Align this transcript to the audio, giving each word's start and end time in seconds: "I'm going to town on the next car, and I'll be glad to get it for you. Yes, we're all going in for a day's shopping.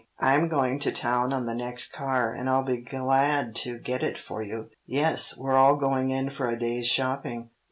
"I'm 0.19 0.47
going 0.47 0.79
to 0.79 0.91
town 0.91 1.31
on 1.31 1.45
the 1.45 1.53
next 1.53 1.93
car, 1.93 2.33
and 2.33 2.49
I'll 2.49 2.63
be 2.63 2.77
glad 2.77 3.53
to 3.57 3.77
get 3.77 4.01
it 4.01 4.17
for 4.17 4.41
you. 4.41 4.71
Yes, 4.87 5.37
we're 5.37 5.53
all 5.53 5.75
going 5.75 6.09
in 6.09 6.31
for 6.31 6.47
a 6.47 6.57
day's 6.57 6.87
shopping. 6.87 7.51